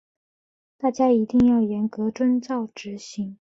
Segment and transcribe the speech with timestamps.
[0.79, 3.37] 大家一定要严格遵照执行